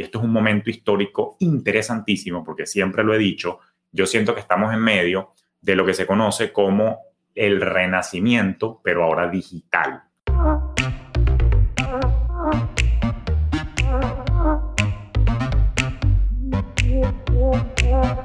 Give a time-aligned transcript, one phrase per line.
[0.00, 3.58] Y esto es un momento histórico interesantísimo porque siempre lo he dicho,
[3.92, 7.00] yo siento que estamos en medio de lo que se conoce como
[7.34, 10.04] el renacimiento, pero ahora digital.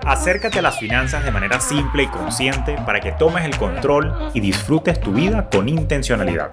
[0.05, 4.39] Acércate a las finanzas de manera simple y consciente para que tomes el control y
[4.39, 6.52] disfrutes tu vida con intencionalidad.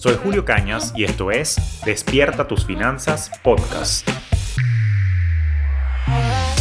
[0.00, 4.08] Soy Julio Cañas y esto es Despierta tus finanzas podcast.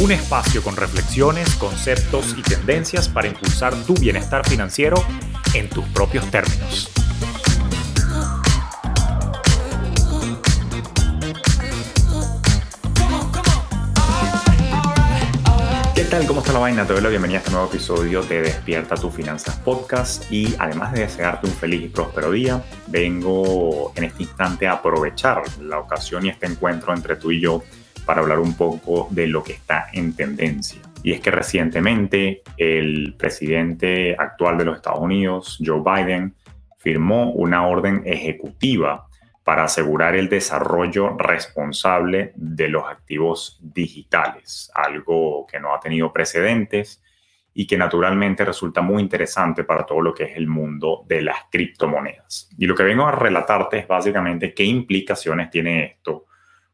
[0.02, 5.02] Un espacio con reflexiones, conceptos y tendencias para impulsar tu bienestar financiero
[5.54, 6.92] en tus propios términos.
[16.10, 16.26] Tal?
[16.26, 16.88] ¿Cómo está la vaina?
[16.88, 20.92] Te doy la bienvenida a este nuevo episodio de Despierta tu Finanzas Podcast y además
[20.94, 26.26] de desearte un feliz y próspero día, vengo en este instante a aprovechar la ocasión
[26.26, 27.62] y este encuentro entre tú y yo
[28.08, 30.82] para hablar un poco de lo que está en tendencia.
[31.04, 36.34] Y es que recientemente el presidente actual de los Estados Unidos, Joe Biden,
[36.80, 39.09] firmó una orden ejecutiva
[39.50, 47.02] para asegurar el desarrollo responsable de los activos digitales, algo que no ha tenido precedentes
[47.52, 51.46] y que naturalmente resulta muy interesante para todo lo que es el mundo de las
[51.50, 52.52] criptomonedas.
[52.60, 56.28] Y lo que vengo a relatarte es básicamente qué implicaciones tiene esto,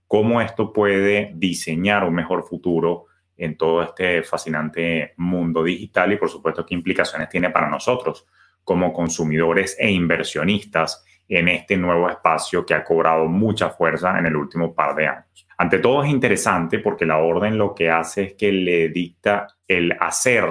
[0.06, 3.06] cómo esto puede diseñar un mejor futuro
[3.38, 8.28] en todo este fascinante mundo digital y por supuesto qué implicaciones tiene para nosotros
[8.66, 14.36] como consumidores e inversionistas en este nuevo espacio que ha cobrado mucha fuerza en el
[14.36, 15.48] último par de años.
[15.58, 19.96] Ante todo es interesante porque la orden lo que hace es que le dicta el
[20.00, 20.46] hacer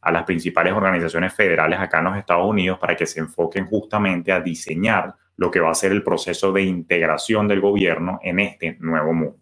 [0.00, 4.32] a las principales organizaciones federales acá en los Estados Unidos para que se enfoquen justamente
[4.32, 8.76] a diseñar lo que va a ser el proceso de integración del gobierno en este
[8.80, 9.38] nuevo mundo.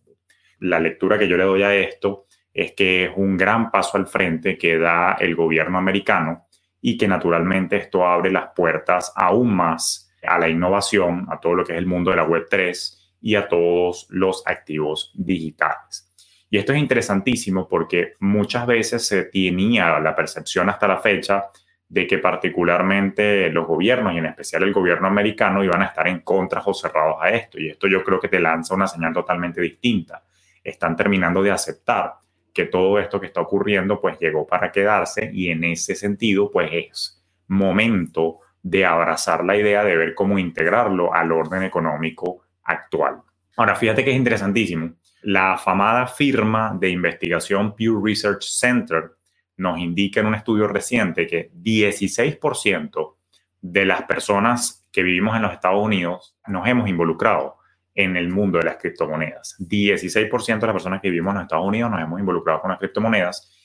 [0.61, 4.07] La lectura que yo le doy a esto es que es un gran paso al
[4.07, 6.47] frente que da el gobierno americano
[6.81, 11.65] y que naturalmente esto abre las puertas aún más a la innovación, a todo lo
[11.65, 16.07] que es el mundo de la Web3 y a todos los activos digitales.
[16.49, 21.47] Y esto es interesantísimo porque muchas veces se tenía la percepción hasta la fecha
[21.89, 26.21] de que particularmente los gobiernos y en especial el gobierno americano iban a estar en
[26.21, 27.61] contra o cerrados a esto.
[27.61, 30.23] Y esto yo creo que te lanza una señal totalmente distinta.
[30.63, 32.15] Están terminando de aceptar
[32.53, 36.71] que todo esto que está ocurriendo pues llegó para quedarse y en ese sentido pues
[36.73, 43.23] es momento de abrazar la idea de ver cómo integrarlo al orden económico actual.
[43.57, 44.95] Ahora, fíjate que es interesantísimo.
[45.23, 49.13] La afamada firma de investigación Pew Research Center
[49.59, 53.15] nos indica en un estudio reciente que 16%
[53.61, 57.59] de las personas que vivimos en los Estados Unidos nos hemos involucrado
[57.95, 59.57] en el mundo de las criptomonedas.
[59.61, 62.81] 16% de las personas que vivimos en los Estados Unidos nos hemos involucrado con las
[62.81, 63.56] criptomonedas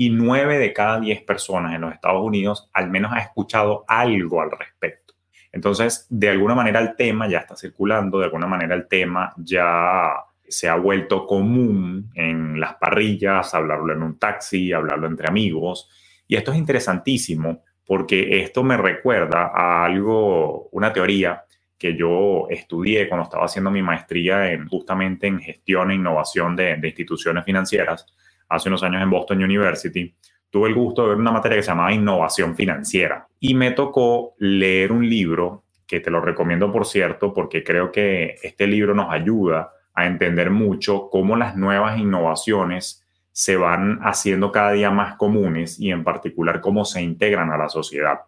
[0.00, 4.40] y nueve de cada diez personas en los Estados Unidos al menos ha escuchado algo
[4.40, 5.12] al respecto.
[5.52, 10.14] Entonces, de alguna manera el tema ya está circulando, de alguna manera el tema ya
[10.48, 15.90] se ha vuelto común en las parrillas, hablarlo en un taxi, hablarlo entre amigos.
[16.26, 21.44] Y esto es interesantísimo porque esto me recuerda a algo, una teoría
[21.76, 26.80] que yo estudié cuando estaba haciendo mi maestría en, justamente en gestión e innovación de
[26.82, 28.06] instituciones financieras
[28.50, 30.14] hace unos años en Boston University,
[30.50, 34.34] tuve el gusto de ver una materia que se llamaba Innovación Financiera y me tocó
[34.38, 39.10] leer un libro que te lo recomiendo por cierto porque creo que este libro nos
[39.10, 45.78] ayuda a entender mucho cómo las nuevas innovaciones se van haciendo cada día más comunes
[45.78, 48.20] y en particular cómo se integran a la sociedad.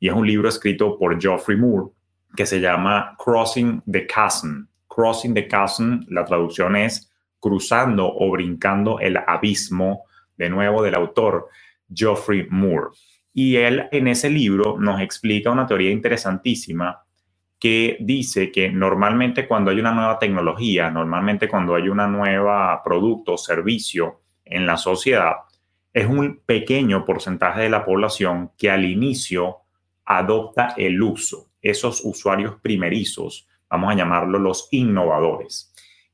[0.00, 1.90] Y es un libro escrito por Geoffrey Moore
[2.36, 4.66] que se llama Crossing the Chasm.
[4.88, 7.10] Crossing the Chasm, la traducción es
[7.40, 10.04] cruzando o brincando el abismo,
[10.36, 11.48] de nuevo, del autor
[11.92, 12.88] Geoffrey Moore.
[13.32, 17.02] Y él en ese libro nos explica una teoría interesantísima
[17.58, 23.34] que dice que normalmente cuando hay una nueva tecnología, normalmente cuando hay una nueva producto
[23.34, 25.34] o servicio en la sociedad,
[25.92, 29.58] es un pequeño porcentaje de la población que al inicio
[30.04, 31.50] adopta el uso.
[31.60, 35.67] Esos usuarios primerizos, vamos a llamarlo los innovadores.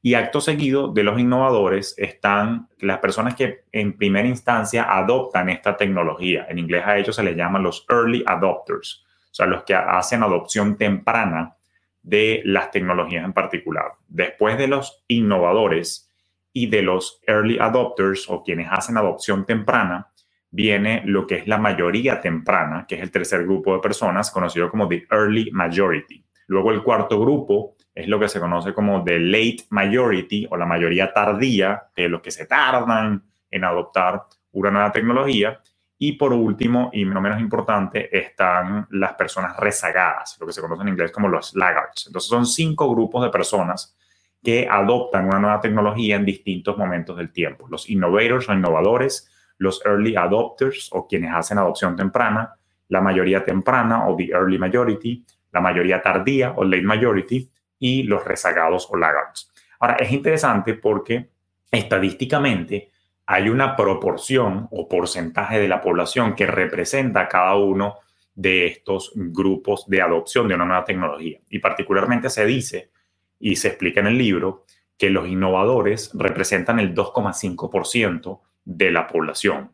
[0.07, 5.79] Y acto seguido de los innovadores están las personas que en primera instancia adoptan esta
[5.79, 6.45] tecnología.
[6.47, 10.23] En inglés a ellos se les llama los early adopters, o sea, los que hacen
[10.23, 11.57] adopción temprana
[12.03, 13.93] de las tecnologías en particular.
[14.07, 16.13] Después de los innovadores
[16.53, 20.09] y de los early adopters o quienes hacen adopción temprana,
[20.51, 24.71] viene lo que es la mayoría temprana, que es el tercer grupo de personas, conocido
[24.71, 26.23] como the early majority.
[26.47, 30.67] Luego el cuarto grupo es lo que se conoce como the late majority o la
[30.67, 35.61] mayoría tardía, de los que se tardan en adoptar una nueva tecnología.
[35.97, 40.83] Y por último, y no menos importante, están las personas rezagadas, lo que se conoce
[40.83, 42.09] en inglés como los laggards.
[42.09, 43.97] Entonces son cinco grupos de personas
[44.43, 47.67] que adoptan una nueva tecnología en distintos momentos del tiempo.
[47.69, 52.55] Los innovators o innovadores, los early adopters o quienes hacen adopción temprana,
[52.89, 55.25] la mayoría temprana o the early majority,
[55.55, 57.49] la mayoría tardía o late majority
[57.79, 59.53] y los rezagados o laggards.
[59.79, 61.31] Ahora, es interesante porque
[61.71, 62.91] estadísticamente
[63.27, 67.97] hay una proporción o porcentaje de la población que representa cada uno
[68.35, 71.39] de estos grupos de adopción de una nueva tecnología.
[71.49, 72.91] Y particularmente se dice,
[73.39, 74.65] y se explica en el libro,
[74.99, 79.73] que los innovadores representan el 2,5% de la población.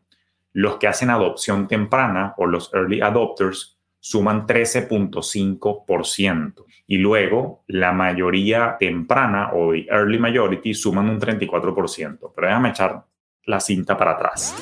[0.53, 6.65] Los que hacen adopción temprana o los early adopters suman 13.5%.
[6.87, 12.33] Y luego la mayoría temprana o the early majority suman un 34%.
[12.35, 13.05] Pero déjame echar
[13.45, 14.53] la cinta para atrás.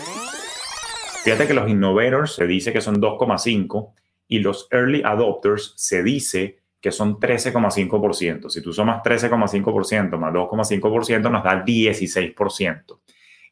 [1.23, 3.93] Fíjate que los innovators se dice que son 2,5
[4.27, 8.49] y los early adopters se dice que son 13,5%.
[8.49, 12.99] Si tú sumas 13,5% más 2,5% nos da 16%.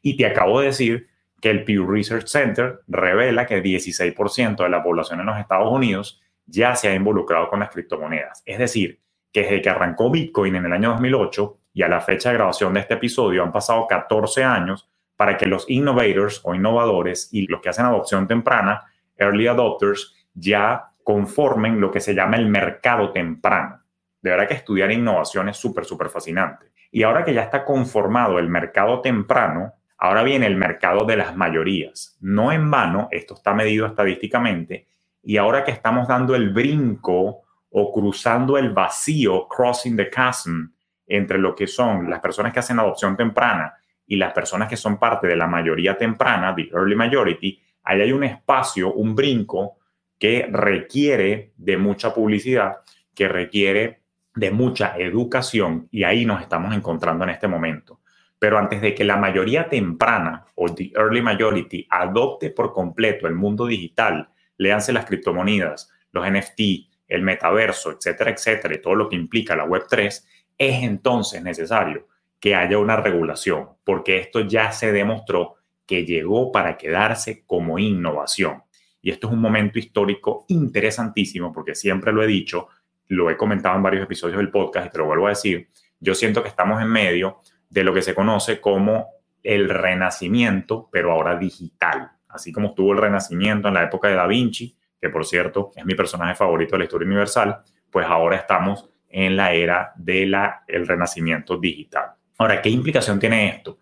[0.01, 1.07] Y te acabo de decir
[1.41, 5.71] que el Pew Research Center revela que el 16% de la población en los Estados
[5.71, 8.41] Unidos ya se ha involucrado con las criptomonedas.
[8.45, 8.99] Es decir,
[9.31, 12.73] que desde que arrancó Bitcoin en el año 2008 y a la fecha de grabación
[12.73, 17.61] de este episodio han pasado 14 años para que los innovators o innovadores y los
[17.61, 18.85] que hacen adopción temprana,
[19.17, 23.81] early adopters, ya conformen lo que se llama el mercado temprano.
[24.21, 26.71] De verdad que estudiar innovación es súper, súper fascinante.
[26.91, 31.35] Y ahora que ya está conformado el mercado temprano, ahora viene el mercado de las
[31.35, 32.17] mayorías.
[32.21, 34.87] No en vano, esto está medido estadísticamente,
[35.23, 40.67] y ahora que estamos dando el brinco o cruzando el vacío, crossing the chasm,
[41.07, 43.73] entre lo que son las personas que hacen adopción temprana
[44.05, 48.11] y las personas que son parte de la mayoría temprana, the early majority, ahí hay
[48.11, 49.77] un espacio, un brinco
[50.17, 52.77] que requiere de mucha publicidad,
[53.13, 54.01] que requiere
[54.35, 57.96] de mucha educación y ahí nos estamos encontrando en este momento.
[58.39, 63.33] Pero antes de que la mayoría temprana o the early majority adopte por completo el
[63.33, 66.61] mundo digital, léanse las criptomonedas, los NFT,
[67.07, 70.23] el metaverso, etcétera, etcétera, y todo lo que implica la Web3,
[70.57, 72.07] es entonces necesario
[72.39, 75.55] que haya una regulación, porque esto ya se demostró
[75.85, 78.63] que llegó para quedarse como innovación.
[79.01, 82.67] Y esto es un momento histórico interesantísimo, porque siempre lo he dicho,
[83.07, 85.69] lo he comentado en varios episodios del podcast y te lo vuelvo a decir,
[85.99, 89.09] yo siento que estamos en medio de lo que se conoce como
[89.43, 92.11] el renacimiento, pero ahora digital.
[92.27, 95.85] Así como estuvo el renacimiento en la época de Da Vinci, que por cierto es
[95.85, 100.35] mi personaje favorito de la historia universal, pues ahora estamos en la era del
[100.67, 102.11] el renacimiento digital.
[102.37, 103.79] Ahora, ¿qué implicación tiene esto?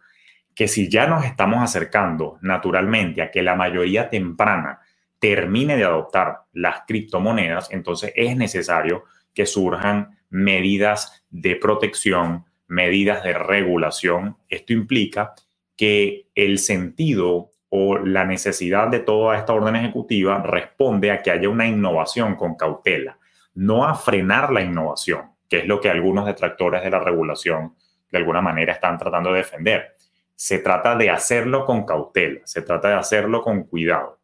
[0.53, 4.79] Que si ya nos estamos acercando naturalmente a que la mayoría temprana
[5.19, 9.03] termine de adoptar las criptomonedas, entonces es necesario
[9.33, 14.37] que surjan medidas de protección, medidas de regulación.
[14.49, 15.33] Esto implica
[15.75, 21.49] que el sentido o la necesidad de toda esta orden ejecutiva responde a que haya
[21.49, 23.17] una innovación con cautela,
[23.53, 27.75] no a frenar la innovación, que es lo que algunos detractores de la regulación
[28.11, 29.95] de alguna manera están tratando de defender.
[30.35, 34.19] Se trata de hacerlo con cautela, se trata de hacerlo con cuidado.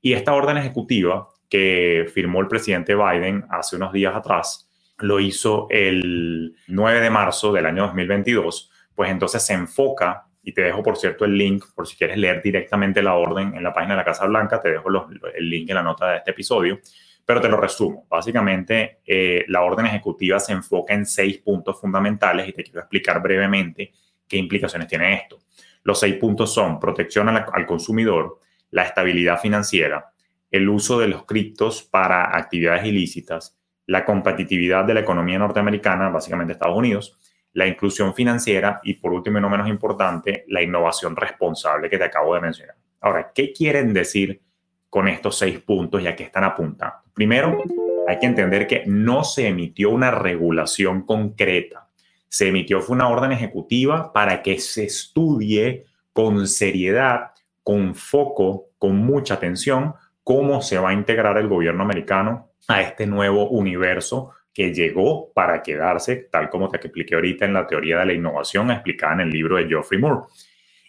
[0.00, 4.68] Y esta orden ejecutiva que firmó el presidente Biden hace unos días atrás,
[5.04, 10.62] lo hizo el 9 de marzo del año 2022, pues entonces se enfoca, y te
[10.62, 13.94] dejo por cierto el link por si quieres leer directamente la orden en la página
[13.94, 14.88] de la Casa Blanca, te dejo
[15.34, 16.80] el link en la nota de este episodio,
[17.24, 18.06] pero te lo resumo.
[18.08, 23.22] Básicamente, eh, la orden ejecutiva se enfoca en seis puntos fundamentales y te quiero explicar
[23.22, 23.92] brevemente
[24.28, 25.40] qué implicaciones tiene esto.
[25.82, 30.12] Los seis puntos son protección al, consumidor, la estabilidad financiera,
[30.50, 36.54] el uso de los criptos para actividades ilícitas, la competitividad de la economía norteamericana, básicamente
[36.54, 37.18] Estados Unidos,
[37.52, 42.04] la inclusión financiera y por último y no menos importante, la innovación responsable que te
[42.04, 42.76] acabo de mencionar.
[43.00, 44.40] Ahora, ¿qué quieren decir
[44.94, 46.98] con estos seis puntos y a qué están apuntando.
[47.12, 47.60] Primero,
[48.06, 51.88] hay que entender que no se emitió una regulación concreta.
[52.28, 57.32] Se emitió fue una orden ejecutiva para que se estudie con seriedad,
[57.64, 59.94] con foco, con mucha atención,
[60.24, 65.62] cómo se va a integrar el gobierno americano a este nuevo universo que llegó para
[65.62, 69.30] quedarse, tal como te expliqué ahorita en la teoría de la innovación explicada en el
[69.30, 70.26] libro de Geoffrey Moore.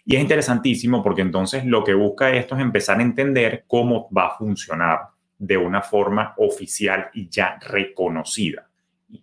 [0.04, 4.28] Y es interesantísimo porque entonces lo que busca esto es empezar a entender cómo va
[4.28, 5.00] a funcionar
[5.36, 8.68] de una forma oficial y ya reconocida.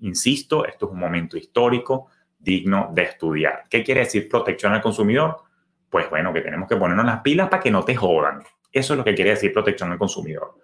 [0.01, 3.63] Insisto, esto es un momento histórico digno de estudiar.
[3.69, 5.37] ¿Qué quiere decir protección al consumidor?
[5.89, 8.43] Pues bueno, que tenemos que ponernos las pilas para que no te jodan.
[8.73, 10.55] Eso es lo que quiere decir protección al consumidor.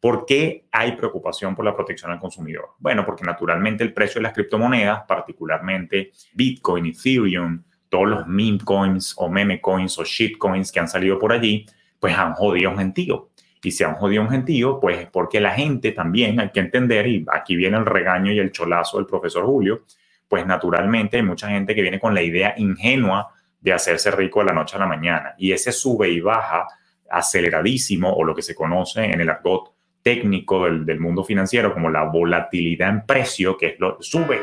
[0.00, 2.70] ¿Por qué hay preocupación por la protección al consumidor?
[2.78, 9.14] Bueno, porque naturalmente el precio de las criptomonedas, particularmente Bitcoin, Ethereum, todos los meme coins
[9.18, 11.66] o meme coins o shit coins que han salido por allí,
[11.98, 13.28] pues han jodido a un gentío.
[13.62, 16.60] Y si han jodido a un gentío, pues es porque la gente también hay que
[16.60, 19.84] entender, y aquí viene el regaño y el cholazo del profesor Julio,
[20.28, 24.46] pues naturalmente hay mucha gente que viene con la idea ingenua de hacerse rico de
[24.46, 25.34] la noche a la mañana.
[25.36, 26.66] Y ese sube y baja
[27.10, 32.04] aceleradísimo, o lo que se conoce en el argot técnico del, mundo financiero como la
[32.04, 34.40] volatilidad en precio, que es lo sube,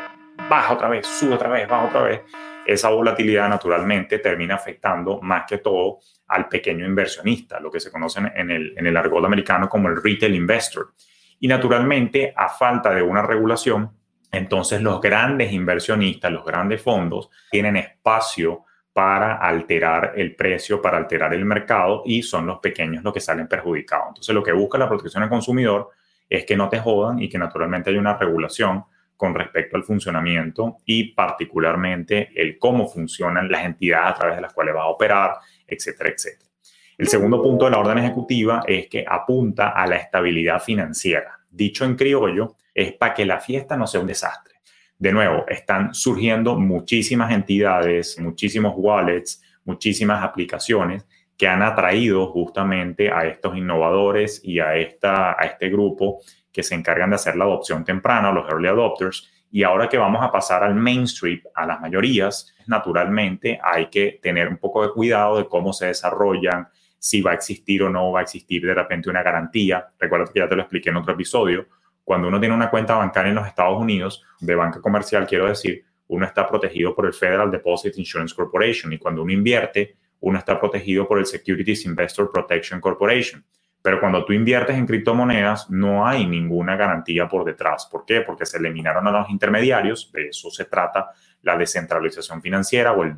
[0.50, 2.22] baja otra vez, sube otra vez, baja otra vez,
[2.66, 8.20] esa volatilidad naturalmente termina afectando más que todo al pequeño inversionista, lo que se conoce
[8.36, 10.94] en el, en el argot americano como el retail investor.
[11.40, 13.92] Y naturalmente, a falta de una regulación,
[14.32, 18.66] entonces los grandes inversionistas, los grandes fondos, tienen espacio
[18.98, 23.48] para alterar el precio, para alterar el mercado y son los pequeños los que salen
[23.48, 24.08] perjudicados.
[24.08, 25.92] Entonces lo que busca la protección al consumidor
[26.28, 28.86] es que no te jodan y que naturalmente hay una regulación
[29.16, 34.54] con respecto al funcionamiento y particularmente el cómo funcionan las entidades a través de las
[34.54, 35.36] cuales va a operar,
[35.68, 36.50] etcétera, etcétera.
[36.98, 41.38] El segundo punto de la orden ejecutiva es que apunta a la estabilidad financiera.
[41.52, 44.57] Dicho en criollo, es para que la fiesta no sea un desastre
[45.00, 51.06] de nuevo, están surgiendo muchísimas entidades, muchísimos wallets, muchísimas aplicaciones
[51.38, 56.20] que han atraído justamente a estos innovadores y a, esta, a este grupo
[56.52, 59.30] que se encargan de hacer la adopción temprana, los early adopters.
[59.52, 64.48] Y ahora que vamos a pasar al mainstream, a las mayorías, naturalmente hay que tener
[64.48, 68.22] un poco de cuidado de cómo se desarrollan, si va a existir o no va
[68.22, 69.88] a existir de repente una garantía.
[70.00, 71.68] Recuerda que ya te lo expliqué en otro episodio
[72.08, 75.84] cuando uno tiene una cuenta bancaria en los Estados Unidos, de banca comercial, quiero decir,
[76.08, 80.58] uno está protegido por el Federal Deposit Insurance Corporation y cuando uno invierte, uno está
[80.58, 83.44] protegido por el Securities Investor Protection Corporation.
[83.82, 87.90] Pero cuando tú inviertes en criptomonedas, no hay ninguna garantía por detrás.
[87.92, 88.22] ¿Por qué?
[88.22, 91.10] Porque se eliminaron a los intermediarios, de eso se trata
[91.42, 93.18] la descentralización financiera o el,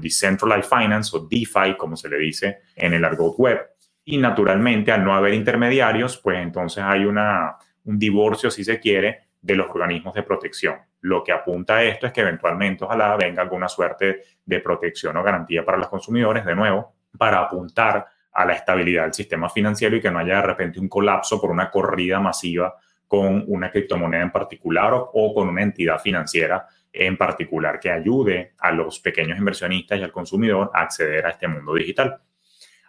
[0.00, 3.60] Decentralized Finance o DeFi, como se le dice en el argot web.
[4.02, 9.28] Y naturalmente, al no haber intermediarios, pues entonces hay una, un divorcio, si se quiere,
[9.40, 10.76] de los organismos de protección.
[11.02, 15.22] Lo que apunta a esto es que eventualmente ojalá venga alguna suerte de protección o
[15.22, 20.00] garantía para los consumidores, de nuevo, para apuntar a la estabilidad del sistema financiero y
[20.00, 22.74] que no haya de repente un colapso por una corrida masiva
[23.06, 28.72] con una criptomoneda en particular o, con una entidad financiera en particular que ayude a
[28.72, 32.18] los pequeños inversionistas y al consumidor a acceder a este mundo digital.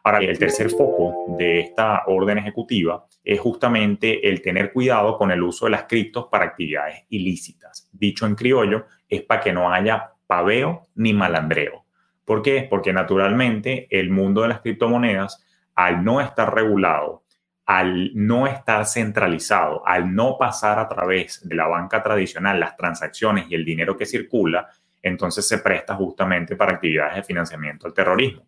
[0.06, 5.42] Ahora, el tercer foco de esta orden ejecutiva es justamente el tener cuidado con el
[5.42, 7.90] uso de las criptos para actividades ilícitas.
[7.92, 11.86] Dicho en criollo, es para que no haya paveo ni malandreo.
[12.24, 12.68] ¿Por qué?
[12.70, 15.44] Porque naturalmente el mundo de las criptomonedas,
[15.74, 17.24] al no estar regulado,
[17.66, 23.48] al no estar centralizado, al no pasar a través de la banca tradicional las transacciones
[23.50, 24.70] y el dinero que circula,
[25.02, 28.44] entonces se presta justamente para actividades de financiamiento al terrorismo.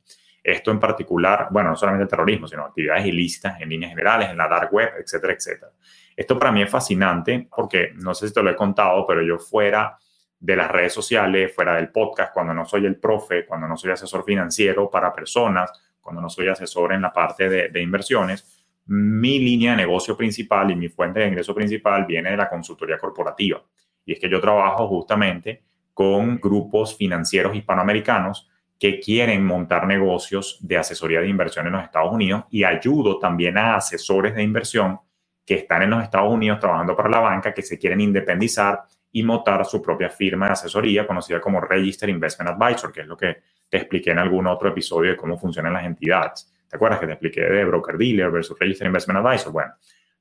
[0.47, 4.37] Esto en particular, bueno, no solamente el terrorismo, sino actividades ilícitas en líneas generales, en
[4.37, 5.73] la dark web, etcétera, etcétera.
[6.15, 9.37] Esto para mí es fascinante porque no sé si te lo he contado, pero yo
[9.39, 9.97] fuera
[10.39, 13.91] de las redes sociales, fuera del podcast, cuando no soy el profe, cuando no soy
[13.91, 19.39] asesor financiero para personas, cuando no soy asesor en la parte de, de inversiones, mi
[19.39, 23.61] línea de negocio principal y mi fuente de ingreso principal viene de la consultoría corporativa.
[24.05, 28.49] Y es que yo trabajo justamente con grupos financieros hispanoamericanos
[28.79, 33.57] que quieren montar negocios de asesoría de inversión en los Estados Unidos y ayudo también
[33.57, 35.00] a asesores de inversión
[35.46, 39.24] que están en los Estados Unidos trabajando para la banca, que se quieren independizar y
[39.24, 43.38] montar su propia firma de asesoría conocida como Register Investment Advisor, que es lo que
[43.69, 46.53] te expliqué en algún otro episodio de cómo funcionan las entidades.
[46.69, 49.51] ¿Te acuerdas que te expliqué de broker dealer versus Register Investment Advisor?
[49.51, 49.74] Bueno,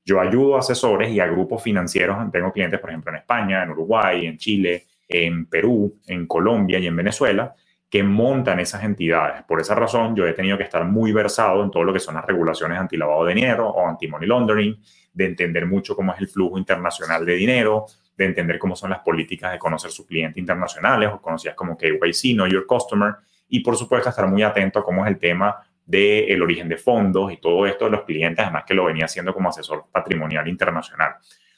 [0.03, 2.17] yo ayudo a asesores y a grupos financieros.
[2.31, 6.87] Tengo clientes, por ejemplo, en España, en Uruguay, en Chile, en Perú, en Colombia y
[6.87, 7.53] en Venezuela,
[7.89, 9.43] que montan esas entidades.
[9.43, 12.15] Por esa razón, yo he tenido que estar muy versado en todo lo que son
[12.15, 14.77] las regulaciones anti-lavado de dinero o anti-money laundering,
[15.13, 17.85] de entender mucho cómo es el flujo internacional de dinero,
[18.17, 22.33] de entender cómo son las políticas de conocer sus clientes internacionales o conocidas como KYC,
[22.33, 23.15] Know Your Customer,
[23.47, 27.31] y por supuesto estar muy atento a cómo es el tema del origen de fondos
[27.31, 31.13] y todo esto de los clientes, además que lo venía haciendo como asesor patrimonial internacional.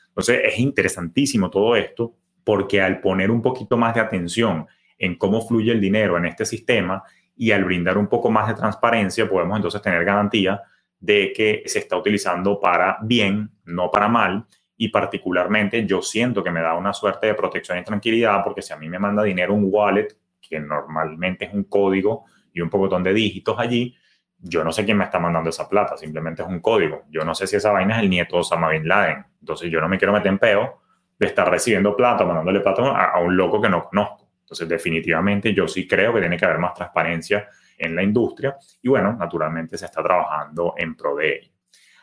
[0.09, 4.67] Entonces, es interesantísimo todo esto porque al poner un poquito más de atención
[4.99, 7.03] en cómo fluye el dinero en este sistema
[7.35, 10.61] y al brindar un poco más de transparencia podemos entonces tener garantía
[10.99, 16.51] de que se está utilizando para bien, no para mal, y particularmente yo siento que
[16.51, 19.53] me da una suerte de protección y tranquilidad porque si a mí me manda dinero
[19.53, 20.07] un wallet,
[20.39, 23.95] que normalmente es un código y un poco de dígitos allí,
[24.41, 27.03] yo no sé quién me está mandando esa plata, simplemente es un código.
[27.09, 29.25] Yo no sé si esa vaina es el nieto de Osama Bin Laden.
[29.41, 30.81] Entonces yo no me quiero meter en peo
[31.17, 34.28] de estar recibiendo plata, mandándole plata a, un loco que no conozco.
[34.49, 38.89] Entonces definitivamente yo sí creo que tiene que haber más transparencia en la industria y
[38.89, 41.51] bueno, naturalmente se está trabajando en pro de ello.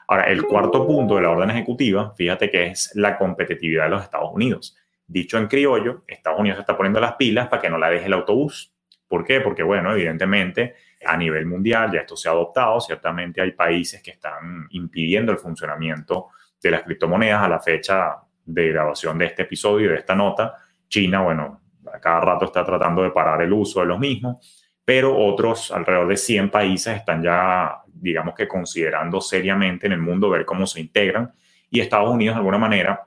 [0.07, 4.05] Ahora, el cuarto punto de la orden ejecutiva, fíjate que es la competitividad de los
[4.05, 4.77] Estados Unidos.
[5.05, 8.13] Dicho en criollo, Estados Unidos está poniendo las pilas para que no la deje el
[8.13, 8.73] autobús.
[9.09, 9.41] ¿Por qué?
[9.41, 12.81] Porque, bueno, evidentemente a nivel mundial ya esto se ha adoptado.
[12.81, 16.29] Ciertamente hay países que están impidiendo el funcionamiento
[16.63, 20.55] de las criptomonedas a la fecha de grabación de este episodio de esta nota.
[20.89, 21.63] China, bueno,
[22.01, 26.17] cada rato está tratando de parar el uso de los mismos, pero otros, alrededor de
[26.17, 31.33] 100 países, están ya digamos que considerando seriamente en el mundo ver cómo se integran.
[31.71, 33.07] Y Estados Unidos, de alguna manera,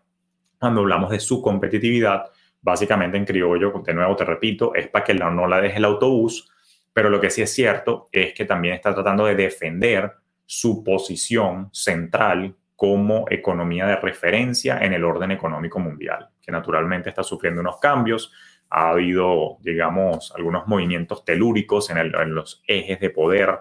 [0.58, 2.25] cuando hablamos de su competitividad,
[2.62, 6.51] básicamente en criollo, de nuevo te repito, es para que no la deje el autobús,
[6.91, 10.12] pero lo que sí es cierto es que también está tratando de defender
[10.46, 17.24] su posición central como economía de referencia en el orden económico mundial, que naturalmente está
[17.24, 18.34] sufriendo unos cambios.
[18.69, 23.59] Ha habido, digamos, algunos movimientos telúricos en, en los ejes de poder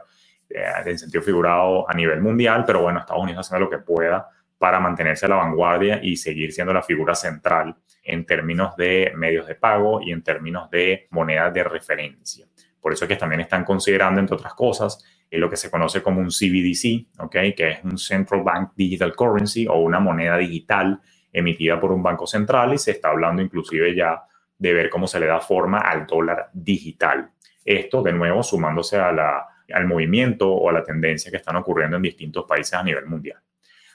[0.50, 4.28] eh, en sentido figurado a nivel mundial, pero bueno, Estados Unidos haciendo lo que pueda
[4.56, 9.46] para mantenerse a la vanguardia y seguir siendo la figura central en términos de medios
[9.46, 12.46] de pago y en términos de monedas de referencia.
[12.80, 16.20] Por eso es que también están considerando, entre otras cosas, lo que se conoce como
[16.20, 17.54] un CBDC, ¿okay?
[17.54, 21.00] que es un Central Bank Digital Currency o una moneda digital
[21.30, 24.22] emitida por un banco central y se está hablando inclusive ya
[24.58, 27.30] de ver cómo se le da forma al dólar digital.
[27.64, 31.96] Esto, de nuevo, sumándose a la al movimiento o a la tendencia que están ocurriendo
[31.96, 33.38] en distintos países a nivel mundial.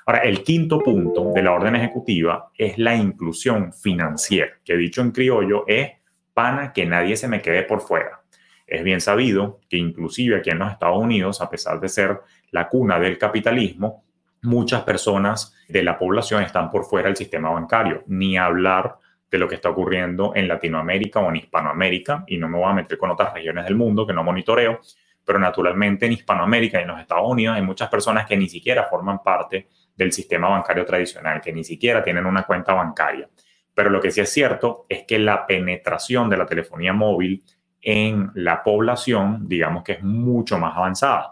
[0.05, 5.11] Ahora, el quinto punto de la orden ejecutiva es la inclusión financiera, que dicho en
[5.11, 5.91] criollo es
[6.33, 8.21] pana que nadie se me quede por fuera.
[8.67, 12.19] Es bien sabido que inclusive aquí en los Estados Unidos, a pesar de ser
[12.51, 14.03] la cuna del capitalismo,
[14.41, 18.97] muchas personas de la población están por fuera del sistema bancario, ni hablar
[19.33, 22.73] de lo que está ocurriendo en Latinoamérica o en Hispanoamérica, y no me voy a
[22.73, 24.79] meter con otras regiones del mundo que no monitoreo,
[25.25, 28.83] pero naturalmente en Hispanoamérica y en los Estados Unidos hay muchas personas que ni siquiera
[28.83, 33.27] forman parte del sistema bancario tradicional, que ni siquiera tienen una cuenta bancaria.
[33.73, 37.43] Pero lo que sí es cierto es que la penetración de la telefonía móvil
[37.81, 41.31] en la población, digamos que es mucho más avanzada.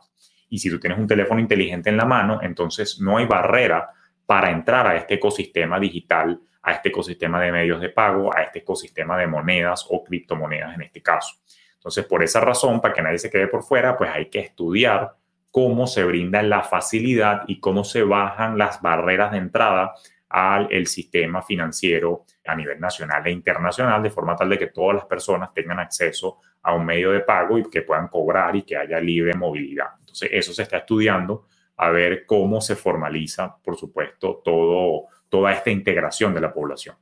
[0.50, 3.92] Y si tú tienes un teléfono inteligente en la mano, entonces no hay barrera
[4.26, 8.60] para entrar a este ecosistema digital, a este ecosistema de medios de pago, a este
[8.60, 11.36] ecosistema de monedas o criptomonedas en este caso.
[11.76, 15.16] Entonces, por esa razón, para que nadie se quede por fuera, pues hay que estudiar
[15.50, 19.94] cómo se brinda la facilidad y cómo se bajan las barreras de entrada
[20.30, 24.96] al el sistema financiero a nivel nacional e internacional, de forma tal de que todas
[24.96, 28.78] las personas tengan acceso a un medio de pago y que puedan cobrar y que
[28.78, 29.88] haya libre movilidad.
[30.00, 31.48] Entonces, eso se está estudiando
[31.78, 36.96] a ver cómo se formaliza, por supuesto, todo, toda esta integración de la población.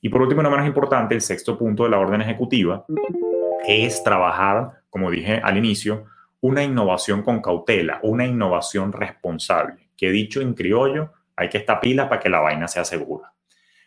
[0.00, 2.86] Y por último, no menos importante, el sexto punto de la orden ejecutiva
[3.68, 6.06] es trabajar, como dije al inicio,
[6.40, 12.08] una innovación con cautela, una innovación responsable, que dicho en criollo, hay que estar pila
[12.08, 13.32] para que la vaina sea segura.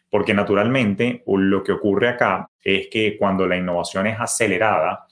[0.10, 5.08] Porque naturalmente lo que ocurre acá es que cuando la innovación es acelerada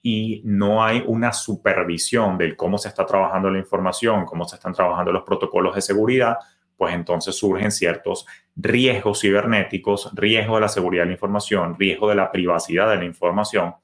[0.00, 4.72] y no hay una supervisión del cómo se está trabajando la información, cómo se están
[4.72, 6.36] trabajando los protocolos de seguridad,
[6.82, 12.16] pues entonces surgen ciertos riesgos cibernéticos, riesgo de la seguridad de la información, riesgo de
[12.16, 13.76] la privacidad de la información,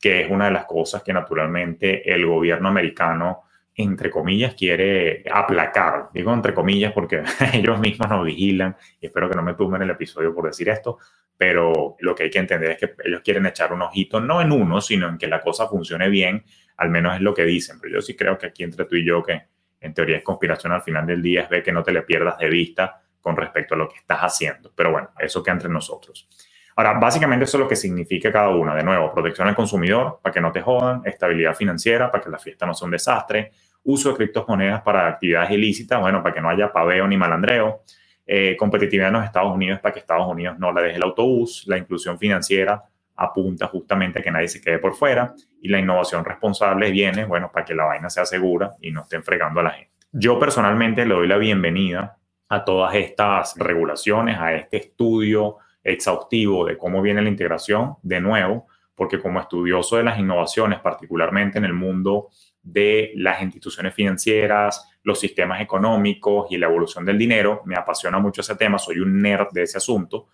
[0.00, 3.42] que es una de las cosas que naturalmente el gobierno americano,
[3.74, 6.10] entre comillas, quiere aplacar.
[6.14, 9.90] Digo entre comillas porque ellos mismos nos vigilan y espero que no me tumben el
[9.90, 10.98] episodio por decir esto,
[11.36, 14.52] pero lo que hay que entender es que ellos quieren echar un ojito, no en
[14.52, 16.44] uno, sino en que la cosa funcione bien,
[16.76, 17.80] al menos es lo que dicen.
[17.80, 19.42] Pero yo sí creo que aquí entre tú y yo, que
[19.84, 22.38] en teoría es conspiración al final del día, es ver que no te le pierdas
[22.38, 24.72] de vista con respecto a lo que estás haciendo.
[24.74, 26.28] Pero bueno, eso que entre nosotros.
[26.76, 28.74] Ahora, básicamente eso es lo que significa cada una.
[28.74, 32.38] De nuevo, protección al consumidor para que no te jodan, estabilidad financiera para que la
[32.38, 33.52] fiesta no sea un desastre,
[33.84, 37.82] uso de criptomonedas para actividades ilícitas, bueno, para que no haya paveo ni malandreo,
[38.26, 41.64] eh, competitividad en los Estados Unidos para que Estados Unidos no le deje el autobús,
[41.66, 42.82] la inclusión financiera
[43.16, 47.50] apunta justamente a que nadie se quede por fuera y la innovación responsable viene, bueno,
[47.52, 49.92] para que la vaina sea segura y no estén fregando a la gente.
[50.12, 56.78] Yo personalmente le doy la bienvenida a todas estas regulaciones, a este estudio exhaustivo de
[56.78, 61.72] cómo viene la integración, de nuevo, porque como estudioso de las innovaciones, particularmente en el
[61.72, 62.28] mundo
[62.62, 67.62] de las instituciones financieras, los sistemas económicos y la evolución del dinero.
[67.66, 70.28] Me apasiona mucho ese tema, soy un nerd de ese asunto,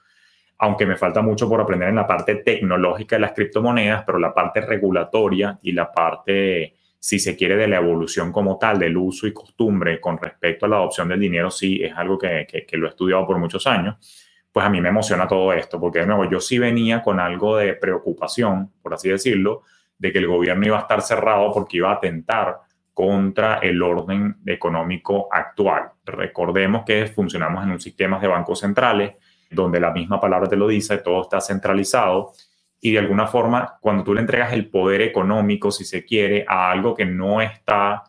[0.62, 4.34] aunque me falta mucho por aprender en la parte tecnológica de las criptomonedas, pero la
[4.34, 9.26] parte regulatoria y la parte, si se quiere, de la evolución como tal, del uso
[9.26, 12.86] y costumbre con respecto a la adopción del dinero, sí es algo que, que, lo
[12.86, 13.96] he estudiado por muchos años.
[14.52, 17.56] Pues a mí me emociona todo esto, porque de nuevo yo sí venía con algo
[17.56, 19.62] de preocupación, por así decirlo,
[19.96, 22.58] de que el gobierno iba a estar cerrado porque iba a atentar
[22.92, 25.92] contra el orden económico actual.
[26.04, 29.14] Recordemos que funcionamos en un sistema de bancos centrales,
[29.50, 32.32] donde la misma palabra te lo dice, todo está centralizado
[32.80, 36.70] y de alguna forma, cuando tú le entregas el poder económico, si se quiere, a
[36.70, 38.04] algo que no está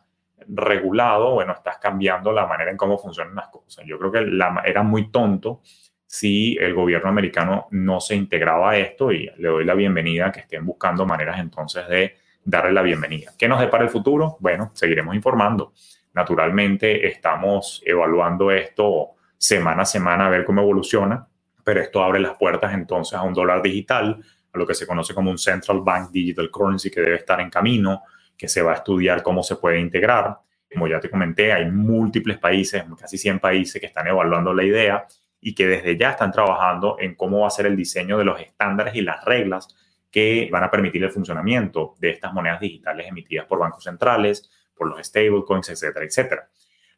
[0.47, 3.85] regulado, bueno, estás cambiando la manera en cómo funcionan las cosas.
[3.85, 5.61] Yo creo que la, era muy tonto
[6.05, 10.41] si el gobierno americano no se integraba a esto y le doy la bienvenida que
[10.41, 13.31] estén buscando maneras entonces de darle la bienvenida.
[13.37, 14.37] ¿Qué nos depara el futuro?
[14.39, 15.73] Bueno, seguiremos informando.
[16.13, 21.27] Naturalmente estamos evaluando esto semana a semana a ver cómo evoluciona,
[21.63, 25.13] pero esto abre las puertas entonces a un dólar digital, a lo que se conoce
[25.13, 28.03] como un Central Bank Digital Currency que debe estar en camino,
[28.37, 30.37] que se va a estudiar cómo se puede integrar.
[30.71, 35.05] Como ya te comenté, hay múltiples países, casi 100 países que están evaluando la idea
[35.39, 38.39] y que desde ya están trabajando en cómo va a ser el diseño de los
[38.39, 39.75] estándares y las reglas
[40.11, 44.87] que van a permitir el funcionamiento de estas monedas digitales emitidas por bancos centrales, por
[44.87, 46.49] los stablecoins, etcétera, etcétera.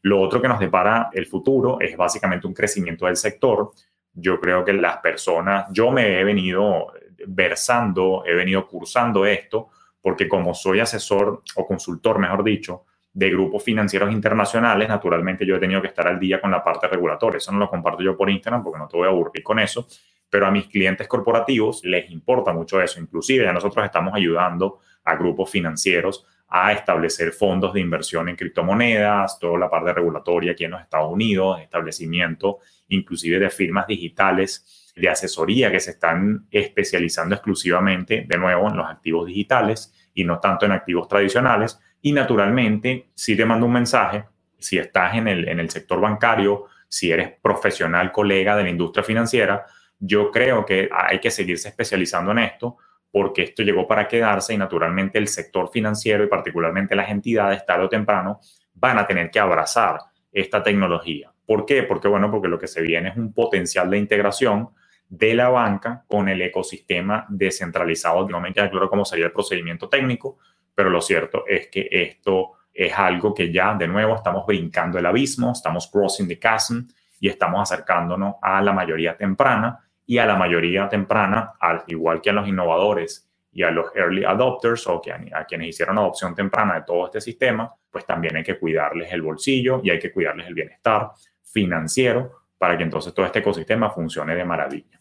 [0.01, 3.71] Lo otro que nos depara el futuro es básicamente un crecimiento del sector.
[4.13, 6.93] Yo creo que las personas, yo me he venido
[7.27, 9.69] versando, he venido cursando esto,
[10.01, 15.59] porque como soy asesor o consultor, mejor dicho, de grupos financieros internacionales, naturalmente yo he
[15.59, 17.37] tenido que estar al día con la parte regulatoria.
[17.37, 19.87] Eso no lo comparto yo por Instagram porque no te voy a aburrir con eso,
[20.29, 22.99] pero a mis clientes corporativos les importa mucho eso.
[22.99, 29.39] Inclusive ya nosotros estamos ayudando a grupos financieros a establecer fondos de inversión en criptomonedas,
[29.39, 32.59] toda la parte regulatoria aquí en los Estados Unidos, establecimiento
[32.93, 38.87] inclusive de firmas digitales de asesoría que se están especializando exclusivamente, de nuevo, en los
[38.87, 44.25] activos digitales y no tanto en activos tradicionales y naturalmente, si te mando un mensaje,
[44.59, 49.03] si estás en el, en el sector bancario, si eres profesional, colega de la industria
[49.03, 49.65] financiera,
[49.97, 52.77] yo creo que hay que seguirse especializando en esto
[53.09, 57.85] porque esto llegó para quedarse y naturalmente el sector financiero y particularmente las entidades tarde
[57.85, 58.39] o temprano
[58.73, 59.99] van a tener que abrazar
[60.31, 61.32] esta tecnología.
[61.45, 61.83] ¿Por qué?
[61.83, 64.69] Porque bueno, porque lo que se viene es un potencial de integración
[65.09, 68.27] de la banca con el ecosistema descentralizado.
[68.27, 70.39] No me queda claro cómo sería el procedimiento técnico,
[70.73, 75.05] pero lo cierto es que esto es algo que ya de nuevo estamos brincando el
[75.05, 76.87] abismo, estamos crossing the chasm
[77.19, 82.31] y estamos acercándonos a la mayoría temprana y a la mayoría temprana, al igual que
[82.31, 86.73] a los innovadores y a los early adopters o que a, quienes hicieron adopción temprana
[86.75, 90.47] de todo este sistema, pues también hay que cuidarles el bolsillo y hay que cuidarles
[90.47, 91.11] el bienestar
[91.53, 94.99] financiero para que entonces todo este ecosistema funcione de maravilla.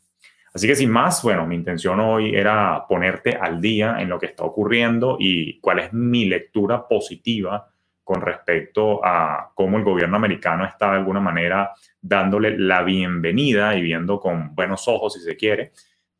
[0.54, 4.26] Así que sin más, bueno, mi intención hoy era ponerte al día en lo que
[4.26, 7.68] está ocurriendo y cuál es mi lectura positiva
[8.04, 13.82] con respecto a cómo el gobierno americano está de alguna manera dándole la bienvenida y
[13.82, 15.72] viendo con buenos ojos, si se quiere.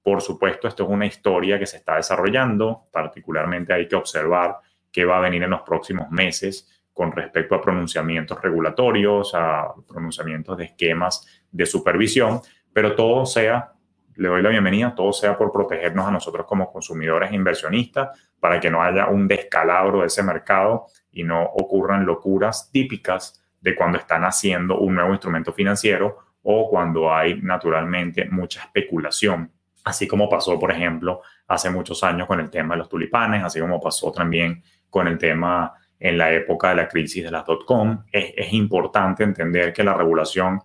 [0.03, 4.57] Por supuesto, esto es una historia que se está desarrollando, particularmente hay que observar
[4.91, 10.57] qué va a venir en los próximos meses con respecto a pronunciamientos regulatorios, a pronunciamientos
[10.59, 12.41] de esquemas de supervisión,
[12.73, 13.73] pero todo sea
[14.17, 18.61] le doy la bienvenida, todo sea por protegernos a nosotros como consumidores e inversionistas, para
[18.61, 23.99] que no haya un descalabro de ese mercado y no ocurran locuras típicas de cuando
[23.99, 29.51] están haciendo un nuevo instrumento financiero o cuando hay naturalmente mucha especulación,
[29.85, 33.61] así como pasó, por ejemplo, hace muchos años con el tema de los tulipanes, así
[33.61, 35.73] como pasó también con el tema
[36.05, 38.05] en la época de la crisis de las dot-com.
[38.11, 40.61] Es, es importante entender que la regulación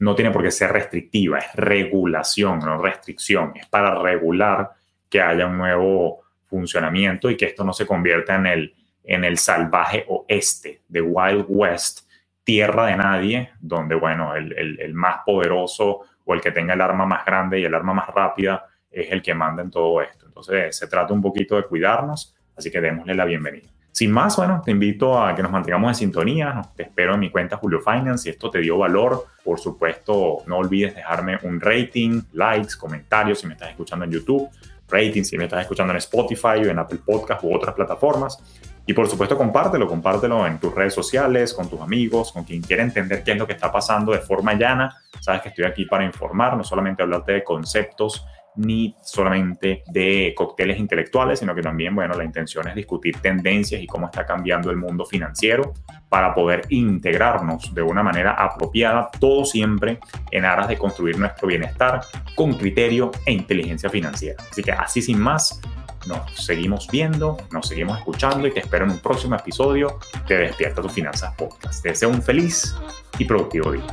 [0.00, 4.70] no tiene por qué ser restrictiva, es regulación, no restricción, es para regular
[5.08, 9.38] que haya un nuevo funcionamiento y que esto no se convierta en el, en el
[9.38, 12.00] salvaje oeste de Wild West,
[12.42, 17.06] tierra de nadie, donde, bueno, el, el, más poderoso o el que tenga el arma
[17.06, 20.26] más grande y el arma más rápida es el que manda en todo esto.
[20.26, 23.73] Entonces, se trata un poquito de cuidarnos, así que démosle la bienvenida.
[23.94, 26.60] Sin más, bueno, te invito a que nos mantengamos en sintonía.
[26.74, 28.24] Te espero en mi cuenta Julio Finance.
[28.24, 33.46] Si esto te dio valor, por supuesto, no olvides dejarme un rating, likes, comentarios si
[33.46, 34.48] me estás escuchando en YouTube,
[34.88, 38.42] rating si me estás escuchando en Spotify o en Apple Podcast u otras plataformas.
[38.84, 42.82] Y por supuesto, compártelo, compártelo en tus redes sociales, con tus amigos, con quien quiera
[42.82, 44.92] entender qué es lo que está pasando de forma llana.
[45.20, 48.26] Sabes que estoy aquí para informar, no solamente hablarte de conceptos
[48.56, 53.86] ni solamente de cócteles intelectuales, sino que también, bueno, la intención es discutir tendencias y
[53.86, 55.74] cómo está cambiando el mundo financiero
[56.08, 59.98] para poder integrarnos de una manera apropiada, todo siempre
[60.30, 62.00] en aras de construir nuestro bienestar
[62.34, 64.42] con criterio e inteligencia financiera.
[64.50, 65.60] Así que así sin más,
[66.06, 70.82] nos seguimos viendo, nos seguimos escuchando y te espero en un próximo episodio de Despierta
[70.82, 71.82] tus Finanzas Podcast.
[71.82, 72.76] Te deseo un feliz
[73.18, 73.86] y productivo día.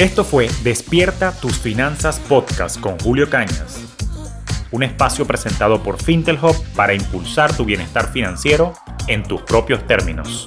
[0.00, 3.82] Esto fue Despierta tus Finanzas Podcast con Julio Cañas,
[4.70, 8.72] un espacio presentado por Fintelhop para impulsar tu bienestar financiero
[9.08, 10.46] en tus propios términos.